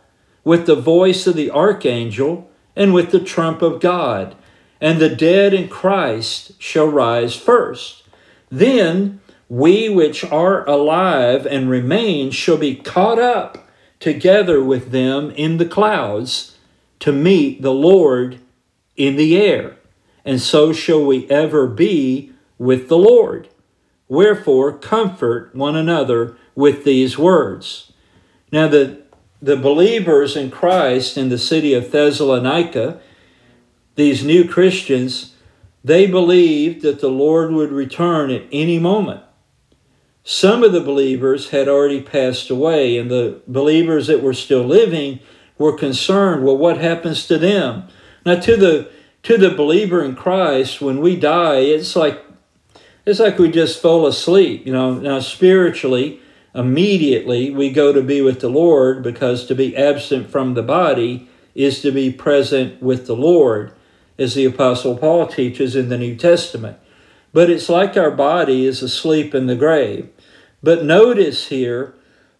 with 0.44 0.66
the 0.66 0.76
voice 0.76 1.26
of 1.26 1.36
the 1.36 1.50
archangel, 1.50 2.50
and 2.74 2.94
with 2.94 3.10
the 3.10 3.20
trump 3.20 3.62
of 3.62 3.80
God. 3.80 4.34
And 4.80 4.98
the 4.98 5.14
dead 5.14 5.54
in 5.54 5.68
Christ 5.68 6.60
shall 6.60 6.86
rise 6.86 7.36
first. 7.36 8.02
Then 8.50 9.20
we 9.48 9.88
which 9.88 10.24
are 10.24 10.68
alive 10.68 11.46
and 11.46 11.68
remain 11.68 12.30
shall 12.30 12.56
be 12.56 12.74
caught 12.74 13.18
up 13.18 13.68
together 14.00 14.64
with 14.64 14.90
them 14.90 15.30
in 15.32 15.58
the 15.58 15.66
clouds 15.66 16.56
to 17.00 17.12
meet 17.12 17.62
the 17.62 17.72
Lord 17.72 18.40
in 18.96 19.16
the 19.16 19.36
air. 19.36 19.76
And 20.24 20.40
so 20.40 20.72
shall 20.72 21.04
we 21.04 21.28
ever 21.30 21.66
be 21.66 22.31
with 22.62 22.88
the 22.88 22.98
Lord. 22.98 23.48
Wherefore, 24.08 24.72
comfort 24.72 25.54
one 25.54 25.74
another 25.74 26.36
with 26.54 26.84
these 26.84 27.18
words. 27.18 27.92
Now, 28.52 28.68
the 28.68 29.02
the 29.40 29.56
believers 29.56 30.36
in 30.36 30.52
Christ 30.52 31.16
in 31.18 31.28
the 31.28 31.38
city 31.38 31.74
of 31.74 31.90
Thessalonica, 31.90 33.00
these 33.96 34.24
new 34.24 34.46
Christians, 34.46 35.34
they 35.82 36.06
believed 36.06 36.82
that 36.82 37.00
the 37.00 37.08
Lord 37.08 37.50
would 37.50 37.72
return 37.72 38.30
at 38.30 38.44
any 38.52 38.78
moment. 38.78 39.20
Some 40.22 40.62
of 40.62 40.70
the 40.70 40.80
believers 40.80 41.50
had 41.50 41.66
already 41.66 42.00
passed 42.00 42.50
away, 42.50 42.96
and 42.96 43.10
the 43.10 43.40
believers 43.48 44.06
that 44.06 44.22
were 44.22 44.34
still 44.34 44.62
living 44.62 45.18
were 45.58 45.76
concerned 45.76 46.44
well, 46.44 46.56
what 46.56 46.78
happens 46.78 47.26
to 47.26 47.38
them? 47.38 47.88
Now, 48.24 48.36
to 48.36 48.56
the 48.56 48.90
to 49.24 49.36
the 49.36 49.50
believer 49.50 50.04
in 50.04 50.14
Christ, 50.14 50.80
when 50.80 51.00
we 51.00 51.16
die, 51.16 51.58
it's 51.58 51.96
like 51.96 52.22
it's 53.04 53.20
like 53.20 53.38
we 53.38 53.50
just 53.50 53.80
fall 53.80 54.06
asleep. 54.06 54.66
You 54.66 54.72
know, 54.72 54.94
now 54.94 55.20
spiritually, 55.20 56.20
immediately 56.54 57.50
we 57.50 57.70
go 57.70 57.92
to 57.92 58.02
be 58.02 58.20
with 58.20 58.40
the 58.40 58.48
Lord 58.48 59.02
because 59.02 59.46
to 59.46 59.54
be 59.54 59.76
absent 59.76 60.30
from 60.30 60.54
the 60.54 60.62
body 60.62 61.28
is 61.54 61.82
to 61.82 61.90
be 61.90 62.12
present 62.12 62.82
with 62.82 63.06
the 63.06 63.16
Lord, 63.16 63.72
as 64.18 64.34
the 64.34 64.44
Apostle 64.44 64.96
Paul 64.96 65.26
teaches 65.26 65.76
in 65.76 65.88
the 65.88 65.98
New 65.98 66.16
Testament. 66.16 66.78
But 67.32 67.50
it's 67.50 67.68
like 67.68 67.96
our 67.96 68.10
body 68.10 68.66
is 68.66 68.82
asleep 68.82 69.34
in 69.34 69.46
the 69.46 69.56
grave. 69.56 70.08
But 70.62 70.84
notice 70.84 71.48
here 71.48 71.94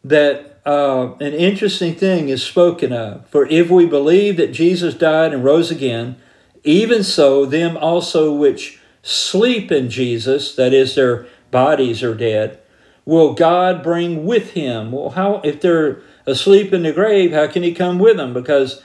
that 0.05 0.61
uh, 0.65 1.15
an 1.15 1.33
interesting 1.33 1.95
thing 1.95 2.29
is 2.29 2.43
spoken 2.43 2.93
of. 2.93 3.29
For 3.29 3.47
if 3.47 3.69
we 3.69 3.87
believe 3.87 4.37
that 4.37 4.53
Jesus 4.53 4.95
died 4.95 5.33
and 5.33 5.45
rose 5.45 5.71
again, 5.71 6.17
even 6.63 7.03
so, 7.03 7.45
them 7.45 7.77
also 7.77 8.33
which 8.33 8.79
sleep 9.03 9.71
in 9.71 9.91
Jesus, 9.91 10.55
that 10.55 10.73
is, 10.73 10.95
their 10.95 11.27
bodies 11.51 12.03
are 12.03 12.15
dead, 12.15 12.61
will 13.05 13.35
God 13.35 13.83
bring 13.83 14.25
with 14.25 14.53
him? 14.53 14.93
Well, 14.93 15.11
how 15.11 15.41
if 15.45 15.61
they're 15.61 16.01
asleep 16.27 16.73
in 16.73 16.85
the 16.85 16.93
grave, 16.93 17.33
how 17.33 17.47
can 17.49 17.63
he 17.63 17.75
come 17.75 17.99
with 17.99 18.17
them? 18.17 18.33
Because 18.33 18.83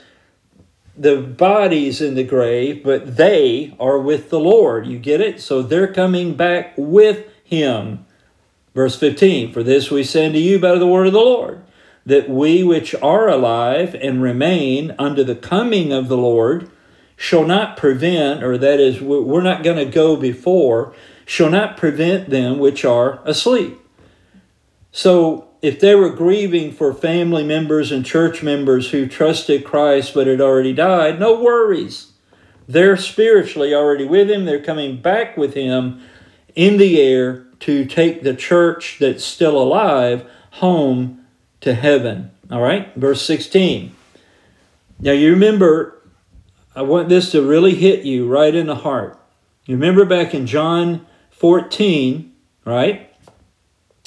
the 0.96 1.16
body's 1.16 2.00
in 2.00 2.14
the 2.14 2.24
grave, 2.24 2.82
but 2.82 3.16
they 3.16 3.74
are 3.78 3.98
with 3.98 4.30
the 4.30 4.40
Lord. 4.40 4.86
You 4.86 4.98
get 4.98 5.20
it? 5.20 5.40
So 5.40 5.62
they're 5.62 5.92
coming 5.92 6.34
back 6.34 6.74
with 6.76 7.26
him. 7.44 8.04
Verse 8.74 8.98
15 8.98 9.52
For 9.52 9.62
this 9.62 9.90
we 9.90 10.02
send 10.02 10.34
to 10.34 10.40
you 10.40 10.58
by 10.58 10.74
the 10.76 10.86
word 10.86 11.06
of 11.06 11.12
the 11.12 11.20
Lord, 11.20 11.62
that 12.04 12.28
we 12.28 12.64
which 12.64 12.94
are 12.96 13.28
alive 13.28 13.94
and 13.94 14.20
remain 14.20 14.94
under 14.98 15.22
the 15.22 15.36
coming 15.36 15.92
of 15.92 16.08
the 16.08 16.16
Lord 16.16 16.70
shall 17.18 17.44
not 17.44 17.76
prevent, 17.76 18.44
or 18.44 18.56
that 18.56 18.78
is, 18.78 19.02
we're 19.02 19.42
not 19.42 19.64
going 19.64 19.76
to 19.76 19.92
go 19.92 20.16
before, 20.16 20.94
shall 21.26 21.50
not 21.50 21.76
prevent 21.76 22.30
them 22.30 22.60
which 22.60 22.84
are 22.84 23.20
asleep. 23.24 23.76
So 24.92 25.48
if 25.60 25.80
they 25.80 25.96
were 25.96 26.10
grieving 26.10 26.70
for 26.70 26.94
family 26.94 27.42
members 27.42 27.90
and 27.90 28.06
church 28.06 28.44
members 28.44 28.92
who 28.92 29.08
trusted 29.08 29.64
Christ 29.64 30.14
but 30.14 30.28
had 30.28 30.40
already 30.40 30.72
died, 30.72 31.18
no 31.18 31.42
worries. 31.42 32.12
They're 32.68 32.96
spiritually 32.96 33.74
already 33.74 34.04
with 34.04 34.30
Him. 34.30 34.44
They're 34.44 34.62
coming 34.62 35.02
back 35.02 35.36
with 35.36 35.54
Him 35.54 36.00
in 36.54 36.76
the 36.76 37.00
air 37.00 37.46
to 37.60 37.84
take 37.84 38.22
the 38.22 38.34
church 38.34 38.98
that's 39.00 39.24
still 39.24 39.60
alive 39.60 40.24
home 40.52 41.24
to 41.62 41.74
heaven. 41.74 42.30
All 42.48 42.62
right, 42.62 42.94
verse 42.94 43.22
16. 43.22 43.92
Now 45.00 45.12
you 45.12 45.32
remember, 45.32 45.97
I 46.78 46.82
want 46.82 47.08
this 47.08 47.32
to 47.32 47.42
really 47.42 47.74
hit 47.74 48.04
you 48.04 48.28
right 48.28 48.54
in 48.54 48.68
the 48.68 48.76
heart. 48.76 49.20
You 49.66 49.74
remember 49.74 50.04
back 50.04 50.32
in 50.32 50.46
John 50.46 51.08
14, 51.30 52.32
right? 52.64 53.12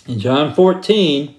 In 0.08 0.20
John 0.20 0.56
14, 0.56 1.36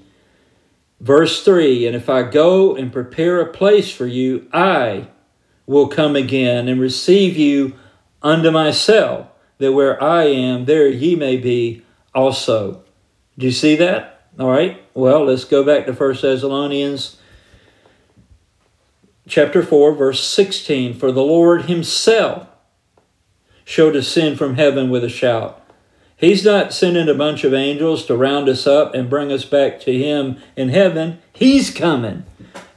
verse 1.01 1.43
3 1.43 1.87
And 1.87 1.97
if 1.97 2.11
I 2.11 2.25
go 2.25 2.77
and 2.77 2.93
prepare 2.93 3.41
a 3.41 3.51
place 3.51 3.91
for 3.91 4.07
you, 4.07 4.47
I 4.53 5.09
will 5.65 5.89
come 5.89 6.17
again 6.17 6.69
and 6.69 6.79
receive 6.79 7.39
you 7.39 7.77
unto 8.21 8.51
myself, 8.51 9.29
that 9.57 9.73
where 9.73 10.01
I 10.03 10.25
am, 10.25 10.67
there 10.67 10.87
ye 10.87 11.17
may 11.17 11.39
be 11.39 11.81
also. 12.15 12.85
Do 13.39 13.47
you 13.47 13.53
see 13.53 13.75
that? 13.77 14.27
All 14.39 14.51
right. 14.51 14.83
Well, 14.93 15.25
let's 15.25 15.45
go 15.45 15.65
back 15.65 15.87
to 15.87 15.95
1 15.95 16.17
Thessalonians 16.21 17.17
chapter 19.33 19.63
4, 19.63 19.95
verse 19.95 20.23
16. 20.23 20.95
For 20.95 21.11
the 21.11 21.23
Lord 21.23 21.63
himself 21.63 22.49
shall 23.65 23.91
descend 23.91 24.39
from 24.39 24.57
heaven 24.57 24.91
with 24.91 25.03
a 25.03 25.09
shout 25.09 25.63
He's 26.23 26.45
not 26.45 26.73
sending 26.73 27.09
a 27.09 27.15
bunch 27.15 27.43
of 27.43 27.53
angels 27.53 28.07
to 28.07 28.17
round 28.17 28.49
us 28.49 28.65
up 28.65 28.95
and 28.95 29.11
bring 29.11 29.33
us 29.33 29.45
back 29.45 29.81
to 29.81 29.93
Him 29.93 30.37
in 30.55 30.69
heaven. 30.69 31.19
He's 31.33 31.69
coming. 31.75 32.25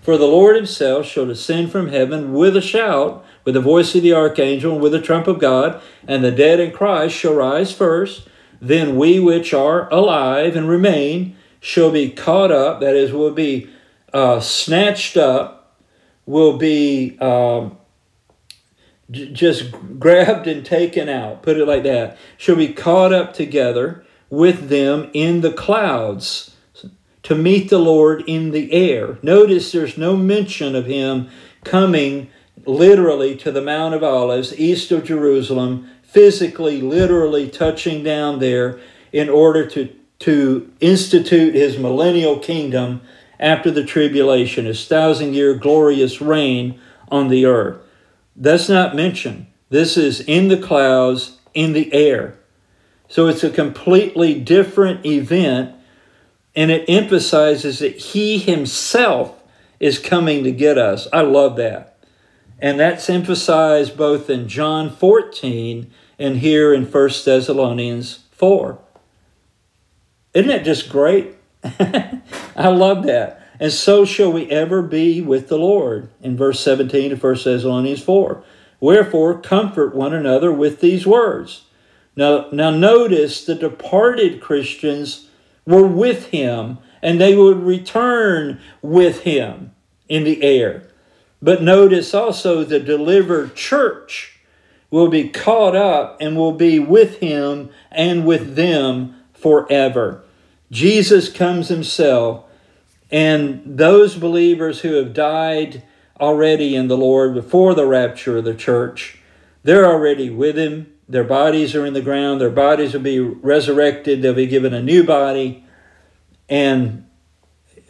For 0.01 0.17
the 0.17 0.25
Lord 0.25 0.55
Himself 0.55 1.05
shall 1.05 1.27
descend 1.27 1.71
from 1.71 1.89
heaven 1.89 2.33
with 2.33 2.57
a 2.57 2.61
shout, 2.61 3.23
with 3.43 3.53
the 3.53 3.61
voice 3.61 3.93
of 3.93 4.01
the 4.01 4.13
archangel, 4.13 4.73
and 4.73 4.81
with 4.81 4.93
the 4.93 5.01
trump 5.01 5.27
of 5.27 5.37
God, 5.37 5.79
and 6.07 6.23
the 6.23 6.31
dead 6.31 6.59
in 6.59 6.71
Christ 6.71 7.15
shall 7.15 7.35
rise 7.35 7.71
first. 7.71 8.27
Then 8.59 8.95
we 8.95 9.19
which 9.19 9.53
are 9.53 9.93
alive 9.93 10.55
and 10.55 10.67
remain 10.67 11.35
shall 11.59 11.91
be 11.91 12.09
caught 12.09 12.51
up, 12.51 12.79
that 12.79 12.95
is, 12.95 13.13
will 13.13 13.29
be 13.29 13.69
uh, 14.11 14.39
snatched 14.39 15.17
up, 15.17 15.54
will 16.25 16.57
be. 16.57 17.17
Um, 17.19 17.77
just 19.11 19.71
grabbed 19.99 20.47
and 20.47 20.65
taken 20.65 21.09
out, 21.09 21.43
put 21.43 21.57
it 21.57 21.67
like 21.67 21.83
that, 21.83 22.17
shall 22.38 22.55
be 22.55 22.73
caught 22.73 23.13
up 23.13 23.33
together 23.33 24.03
with 24.29 24.69
them 24.69 25.09
in 25.13 25.41
the 25.41 25.53
clouds 25.53 26.55
to 27.23 27.35
meet 27.35 27.69
the 27.69 27.79
Lord 27.79 28.23
in 28.27 28.51
the 28.51 28.71
air. 28.71 29.17
Notice 29.21 29.71
there's 29.71 29.97
no 29.97 30.15
mention 30.15 30.75
of 30.75 30.85
him 30.85 31.29
coming 31.63 32.29
literally 32.65 33.35
to 33.38 33.51
the 33.51 33.61
Mount 33.61 33.93
of 33.93 34.03
Olives, 34.03 34.57
east 34.59 34.91
of 34.91 35.03
Jerusalem, 35.03 35.89
physically, 36.03 36.81
literally 36.81 37.49
touching 37.49 38.03
down 38.03 38.39
there 38.39 38.79
in 39.11 39.29
order 39.29 39.67
to, 39.67 39.93
to 40.19 40.71
institute 40.79 41.55
his 41.55 41.77
millennial 41.77 42.39
kingdom 42.39 43.01
after 43.39 43.71
the 43.71 43.83
tribulation, 43.83 44.65
his 44.65 44.87
thousand 44.87 45.33
year 45.33 45.55
glorious 45.55 46.21
reign 46.21 46.79
on 47.09 47.27
the 47.27 47.45
earth. 47.45 47.81
That's 48.35 48.69
not 48.69 48.95
mentioned. 48.95 49.47
This 49.69 49.97
is 49.97 50.21
in 50.21 50.47
the 50.47 50.57
clouds, 50.57 51.37
in 51.53 51.73
the 51.73 51.91
air. 51.93 52.37
So 53.07 53.27
it's 53.27 53.43
a 53.43 53.49
completely 53.49 54.39
different 54.39 55.05
event, 55.05 55.75
and 56.55 56.71
it 56.71 56.89
emphasizes 56.89 57.79
that 57.79 57.97
He 57.97 58.37
Himself 58.37 59.41
is 59.79 59.99
coming 59.99 60.43
to 60.43 60.51
get 60.51 60.77
us. 60.77 61.07
I 61.13 61.21
love 61.21 61.55
that. 61.57 61.97
And 62.59 62.79
that's 62.79 63.09
emphasized 63.09 63.97
both 63.97 64.29
in 64.29 64.47
John 64.47 64.89
14 64.89 65.91
and 66.17 66.37
here 66.37 66.73
in 66.73 66.85
1 66.85 67.09
Thessalonians 67.25 68.23
4. 68.31 68.79
Isn't 70.33 70.47
that 70.47 70.65
just 70.65 70.89
great? 70.89 71.34
I 72.56 72.67
love 72.69 73.04
that 73.04 73.45
and 73.60 73.71
so 73.71 74.06
shall 74.06 74.32
we 74.32 74.49
ever 74.49 74.82
be 74.82 75.21
with 75.21 75.47
the 75.47 75.58
Lord. 75.58 76.10
In 76.21 76.36
verse 76.36 76.60
17 76.60 77.13
of 77.13 77.23
1 77.23 77.36
Thessalonians 77.43 78.04
4. 78.04 78.43
Wherefore, 78.80 79.39
comfort 79.39 79.95
one 79.95 80.13
another 80.13 80.51
with 80.51 80.82
these 80.82 81.08
words. 81.08 81.63
Now, 82.15 82.47
now 82.51 82.69
notice 82.69 83.45
the 83.45 83.56
departed 83.56 84.41
Christians 84.41 85.30
were 85.65 85.88
with 85.88 86.28
him, 86.28 86.80
and 87.01 87.19
they 87.19 87.36
would 87.36 87.63
return 87.63 88.60
with 88.82 89.21
him 89.21 89.71
in 90.10 90.23
the 90.23 90.43
air. 90.43 90.88
But 91.41 91.62
notice 91.62 92.13
also 92.13 92.63
the 92.63 92.80
delivered 92.80 93.56
church 93.56 94.39
will 94.91 95.08
be 95.08 95.30
caught 95.30 95.75
up 95.75 96.17
and 96.21 96.38
will 96.38 96.54
be 96.54 96.80
with 96.80 97.19
him 97.19 97.69
and 97.91 98.25
with 98.25 98.56
them 98.56 99.15
forever. 99.34 100.24
Jesus 100.71 101.32
comes 101.32 101.69
himself 101.69 102.45
and 103.12 103.62
those 103.65 104.15
believers 104.15 104.82
who 104.82 104.93
have 104.95 105.13
died 105.13 105.84
already 106.19 106.75
in 106.75 106.88
the 106.88 106.97
Lord 106.97 107.34
before 107.34 107.73
the 107.73 107.86
rapture 107.86 108.38
of 108.38 108.45
the 108.45 108.56
church, 108.56 109.19
they're 109.63 109.86
already 109.86 110.30
with 110.30 110.58
Him. 110.58 110.91
Their 111.08 111.23
bodies 111.23 111.75
are 111.75 111.86
in 111.86 111.93
the 111.93 112.01
ground. 112.01 112.41
Their 112.41 112.49
bodies 112.49 112.93
will 112.93 113.01
be 113.01 113.19
resurrected. 113.19 114.21
They'll 114.21 114.34
be 114.34 114.47
given 114.47 114.73
a 114.73 114.82
new 114.82 115.04
body. 115.04 115.63
And 116.49 117.08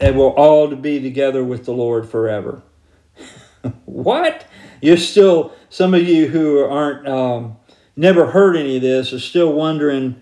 it 0.00 0.14
will 0.14 0.30
all 0.30 0.74
be 0.74 1.00
together 1.00 1.42
with 1.42 1.64
the 1.64 1.72
Lord 1.72 2.08
forever. 2.08 2.62
what? 3.86 4.46
You're 4.82 4.98
still, 4.98 5.54
some 5.70 5.94
of 5.94 6.06
you 6.06 6.28
who 6.28 6.58
aren't, 6.60 7.08
um, 7.08 7.56
never 7.96 8.26
heard 8.26 8.56
any 8.56 8.76
of 8.76 8.82
this 8.82 9.12
are 9.14 9.18
still 9.18 9.52
wondering 9.52 10.20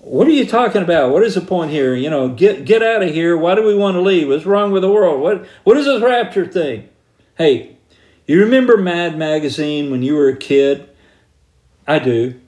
what 0.00 0.26
are 0.26 0.32
you 0.32 0.46
talking 0.46 0.82
about? 0.82 1.12
What 1.12 1.22
is 1.22 1.34
the 1.34 1.42
point 1.42 1.70
here? 1.70 1.94
You 1.94 2.08
know, 2.08 2.28
get 2.28 2.64
get 2.64 2.82
out 2.82 3.02
of 3.02 3.10
here. 3.10 3.36
Why 3.36 3.54
do 3.54 3.62
we 3.62 3.74
want 3.74 3.96
to 3.96 4.00
leave? 4.00 4.28
What's 4.28 4.46
wrong 4.46 4.72
with 4.72 4.82
the 4.82 4.90
world? 4.90 5.20
What 5.20 5.46
what 5.64 5.76
is 5.76 5.84
this 5.84 6.02
rapture 6.02 6.46
thing? 6.46 6.88
Hey, 7.36 7.76
you 8.26 8.40
remember 8.40 8.76
Mad 8.76 9.18
Magazine 9.18 9.90
when 9.90 10.02
you 10.02 10.14
were 10.14 10.28
a 10.28 10.36
kid? 10.36 10.88
I 11.86 11.98
do. 11.98 12.40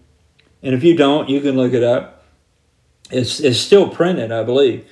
And 0.63 0.75
if 0.75 0.83
you 0.83 0.97
don't, 0.97 1.29
you 1.29 1.41
can 1.41 1.57
look 1.57 1.75
it 1.75 1.83
up. 1.83 2.25
It's 3.11 3.39
it's 3.41 3.59
still 3.59 3.89
printed, 3.89 4.33
I 4.33 4.45
believe. 4.45 4.87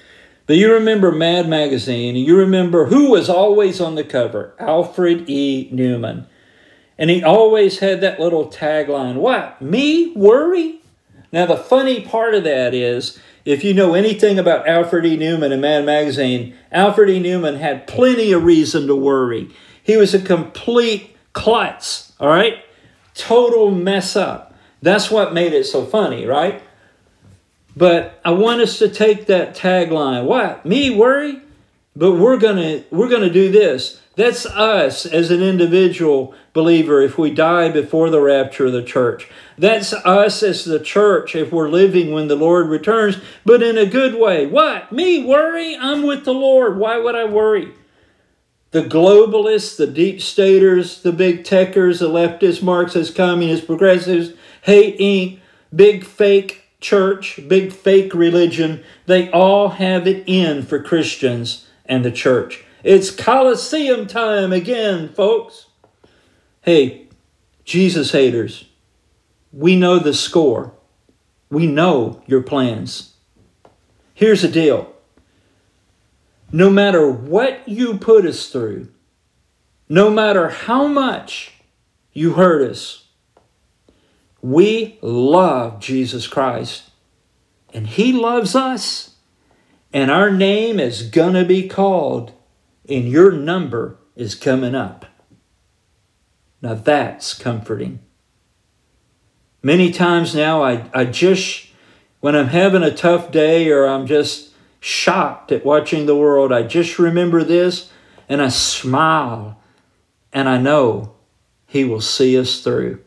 But 0.46 0.56
you 0.56 0.72
remember 0.72 1.12
Mad 1.12 1.48
Magazine, 1.48 2.16
and 2.16 2.24
you 2.24 2.36
remember 2.36 2.86
who 2.86 3.10
was 3.10 3.30
always 3.30 3.80
on 3.80 3.94
the 3.94 4.04
cover? 4.04 4.54
Alfred 4.58 5.30
E. 5.30 5.70
Neuman. 5.72 6.26
And 6.98 7.08
he 7.08 7.22
always 7.22 7.78
had 7.78 8.02
that 8.02 8.20
little 8.20 8.48
tagline, 8.48 9.14
What? 9.14 9.62
Me? 9.62 10.12
Worry? 10.14 10.79
Now, 11.32 11.46
the 11.46 11.56
funny 11.56 12.00
part 12.00 12.34
of 12.34 12.44
that 12.44 12.74
is, 12.74 13.18
if 13.44 13.64
you 13.64 13.72
know 13.72 13.94
anything 13.94 14.38
about 14.38 14.68
Alfred 14.68 15.06
E. 15.06 15.16
Neuman 15.16 15.52
and 15.52 15.62
Mad 15.62 15.84
Magazine, 15.84 16.54
Alfred 16.72 17.08
E. 17.10 17.22
Neuman 17.22 17.58
had 17.58 17.86
plenty 17.86 18.32
of 18.32 18.44
reason 18.44 18.86
to 18.86 18.94
worry. 18.94 19.50
He 19.82 19.96
was 19.96 20.14
a 20.14 20.20
complete 20.20 21.16
klutz, 21.32 22.12
all 22.20 22.28
right? 22.28 22.64
Total 23.14 23.70
mess 23.70 24.16
up. 24.16 24.54
That's 24.82 25.10
what 25.10 25.34
made 25.34 25.52
it 25.52 25.64
so 25.64 25.84
funny, 25.84 26.26
right? 26.26 26.62
But 27.76 28.20
I 28.24 28.30
want 28.30 28.60
us 28.60 28.78
to 28.78 28.88
take 28.88 29.26
that 29.26 29.56
tagline. 29.56 30.24
What? 30.24 30.66
Me 30.66 30.90
worry? 30.90 31.40
But 31.96 32.12
we're 32.12 32.38
gonna 32.38 32.84
we're 32.90 33.08
gonna 33.08 33.30
do 33.30 33.50
this. 33.50 33.99
That's 34.16 34.44
us 34.44 35.06
as 35.06 35.30
an 35.30 35.42
individual 35.42 36.34
believer 36.52 37.00
if 37.00 37.16
we 37.16 37.30
die 37.30 37.68
before 37.68 38.10
the 38.10 38.20
rapture 38.20 38.66
of 38.66 38.72
the 38.72 38.82
church. 38.82 39.28
That's 39.56 39.92
us 39.92 40.42
as 40.42 40.64
the 40.64 40.80
church 40.80 41.34
if 41.34 41.52
we're 41.52 41.68
living 41.68 42.12
when 42.12 42.28
the 42.28 42.36
Lord 42.36 42.68
returns, 42.68 43.18
but 43.44 43.62
in 43.62 43.78
a 43.78 43.86
good 43.86 44.16
way. 44.16 44.46
What? 44.46 44.90
Me 44.90 45.24
worry? 45.24 45.76
I'm 45.76 46.02
with 46.02 46.24
the 46.24 46.34
Lord. 46.34 46.76
Why 46.76 46.98
would 46.98 47.14
I 47.14 47.24
worry? 47.24 47.72
The 48.72 48.82
globalists, 48.82 49.76
the 49.76 49.86
deep 49.86 50.20
staters, 50.20 51.02
the 51.02 51.12
big 51.12 51.44
techers, 51.44 52.00
the 52.00 52.08
leftists, 52.08 52.62
Marxists, 52.62 53.14
communists, 53.14 53.66
progressives, 53.66 54.32
hate 54.62 54.98
Inc., 54.98 55.40
big 55.74 56.04
fake 56.04 56.64
church, 56.80 57.40
big 57.46 57.72
fake 57.72 58.14
religion, 58.14 58.82
they 59.06 59.30
all 59.30 59.70
have 59.70 60.06
it 60.06 60.24
in 60.26 60.62
for 60.62 60.82
Christians 60.82 61.66
and 61.84 62.04
the 62.04 62.10
church. 62.10 62.64
It's 62.82 63.10
Colosseum 63.10 64.06
time 64.06 64.52
again, 64.52 65.08
folks. 65.10 65.66
Hey, 66.62 67.08
Jesus 67.64 68.12
haters, 68.12 68.66
we 69.52 69.76
know 69.76 69.98
the 69.98 70.14
score. 70.14 70.72
We 71.50 71.66
know 71.66 72.22
your 72.26 72.42
plans. 72.42 73.14
Here's 74.14 74.42
the 74.42 74.48
deal 74.48 74.92
no 76.52 76.70
matter 76.70 77.08
what 77.08 77.68
you 77.68 77.98
put 77.98 78.26
us 78.26 78.48
through, 78.48 78.88
no 79.88 80.10
matter 80.10 80.48
how 80.48 80.86
much 80.86 81.52
you 82.12 82.32
hurt 82.32 82.68
us, 82.68 83.06
we 84.42 84.98
love 85.02 85.80
Jesus 85.80 86.26
Christ 86.26 86.90
and 87.72 87.86
He 87.86 88.12
loves 88.12 88.56
us, 88.56 89.14
and 89.92 90.10
our 90.10 90.30
name 90.30 90.80
is 90.80 91.02
going 91.02 91.34
to 91.34 91.44
be 91.44 91.68
called, 91.68 92.32
and 92.90 93.08
your 93.08 93.30
number 93.30 93.98
is 94.16 94.34
coming 94.34 94.74
up. 94.74 95.06
Now 96.60 96.74
that's 96.74 97.34
comforting. 97.34 98.00
Many 99.62 99.90
times 99.90 100.34
now, 100.34 100.62
I, 100.62 100.90
I 100.94 101.04
just, 101.04 101.68
when 102.20 102.34
I'm 102.34 102.48
having 102.48 102.82
a 102.82 102.94
tough 102.94 103.30
day 103.30 103.70
or 103.70 103.86
I'm 103.86 104.06
just 104.06 104.50
shocked 104.80 105.52
at 105.52 105.64
watching 105.64 106.06
the 106.06 106.16
world, 106.16 106.52
I 106.52 106.62
just 106.62 106.98
remember 106.98 107.44
this 107.44 107.90
and 108.28 108.40
I 108.40 108.48
smile 108.48 109.60
and 110.32 110.48
I 110.48 110.58
know 110.58 111.14
He 111.66 111.84
will 111.84 112.00
see 112.00 112.38
us 112.38 112.62
through. 112.62 113.02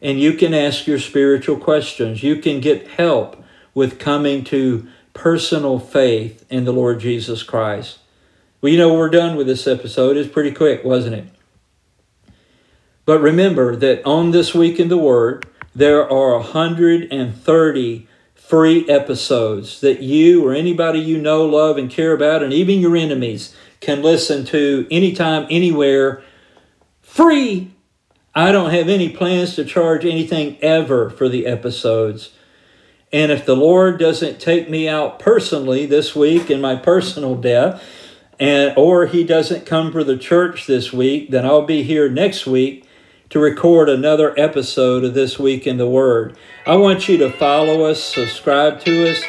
and 0.00 0.20
you 0.20 0.32
can 0.34 0.54
ask 0.54 0.86
your 0.86 1.00
spiritual 1.00 1.56
questions. 1.56 2.22
You 2.22 2.36
can 2.36 2.60
get 2.60 2.86
help 2.86 3.42
with 3.74 3.98
coming 3.98 4.44
to 4.44 4.86
personal 5.12 5.80
faith 5.80 6.46
in 6.48 6.64
the 6.64 6.72
Lord 6.72 7.00
Jesus 7.00 7.42
Christ. 7.42 7.98
Well, 8.66 8.72
you 8.72 8.80
know, 8.80 8.94
we're 8.94 9.10
done 9.10 9.36
with 9.36 9.46
this 9.46 9.68
episode. 9.68 10.16
It's 10.16 10.28
pretty 10.28 10.50
quick, 10.50 10.82
wasn't 10.82 11.14
it? 11.14 11.28
But 13.04 13.20
remember 13.20 13.76
that 13.76 14.04
on 14.04 14.32
This 14.32 14.56
Week 14.56 14.80
in 14.80 14.88
the 14.88 14.96
Word, 14.96 15.46
there 15.72 16.02
are 16.10 16.32
130 16.32 18.08
free 18.34 18.90
episodes 18.90 19.80
that 19.82 20.02
you 20.02 20.44
or 20.44 20.52
anybody 20.52 20.98
you 20.98 21.16
know, 21.16 21.46
love, 21.46 21.78
and 21.78 21.88
care 21.88 22.12
about, 22.12 22.42
and 22.42 22.52
even 22.52 22.80
your 22.80 22.96
enemies 22.96 23.54
can 23.78 24.02
listen 24.02 24.44
to 24.46 24.88
anytime, 24.90 25.46
anywhere, 25.48 26.24
free 27.02 27.70
I 28.34 28.50
don't 28.50 28.70
have 28.70 28.88
any 28.88 29.10
plans 29.10 29.54
to 29.54 29.64
charge 29.64 30.04
anything 30.04 30.58
ever 30.60 31.08
for 31.08 31.28
the 31.28 31.46
episodes. 31.46 32.32
And 33.12 33.30
if 33.30 33.46
the 33.46 33.54
Lord 33.54 34.00
doesn't 34.00 34.40
take 34.40 34.68
me 34.68 34.88
out 34.88 35.20
personally 35.20 35.86
this 35.86 36.16
week 36.16 36.50
in 36.50 36.60
my 36.60 36.74
personal 36.74 37.36
death, 37.36 37.80
and 38.38 38.76
or 38.76 39.06
he 39.06 39.24
doesn't 39.24 39.66
come 39.66 39.92
for 39.92 40.04
the 40.04 40.16
church 40.16 40.66
this 40.66 40.92
week, 40.92 41.30
then 41.30 41.46
I'll 41.46 41.66
be 41.66 41.82
here 41.82 42.08
next 42.08 42.46
week 42.46 42.84
to 43.30 43.38
record 43.38 43.88
another 43.88 44.38
episode 44.38 45.04
of 45.04 45.14
This 45.14 45.38
Week 45.38 45.66
in 45.66 45.78
the 45.78 45.88
Word. 45.88 46.36
I 46.66 46.76
want 46.76 47.08
you 47.08 47.16
to 47.18 47.30
follow 47.30 47.84
us, 47.84 48.02
subscribe 48.02 48.80
to 48.80 49.10
us 49.10 49.22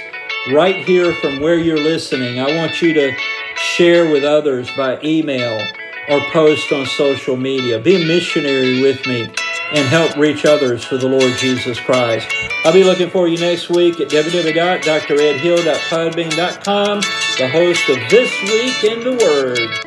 right 0.51 0.85
here 0.85 1.13
from 1.15 1.39
where 1.39 1.57
you're 1.57 1.77
listening. 1.77 2.39
I 2.39 2.55
want 2.55 2.81
you 2.81 2.93
to 2.93 3.13
share 3.55 4.11
with 4.11 4.23
others 4.23 4.69
by 4.77 4.99
email 5.03 5.65
or 6.09 6.21
post 6.31 6.71
on 6.71 6.85
social 6.85 7.35
media. 7.35 7.79
Be 7.79 8.01
a 8.01 8.05
missionary 8.05 8.81
with 8.81 9.05
me 9.07 9.29
and 9.73 9.85
help 9.89 10.15
reach 10.15 10.45
others 10.45 10.85
for 10.85 10.97
the 10.97 11.09
Lord 11.09 11.35
Jesus 11.37 11.79
Christ. 11.79 12.27
I'll 12.63 12.73
be 12.73 12.83
looking 12.83 13.09
for 13.09 13.27
you 13.27 13.37
next 13.37 13.69
week 13.69 13.99
at 13.99 14.09
www.dredhill.podbean.com, 14.09 17.01
the 17.37 17.47
host 17.47 17.87
of 17.89 17.97
This 18.09 18.31
Week 18.43 18.83
in 18.83 19.03
the 19.03 19.11
Word. 19.11 19.86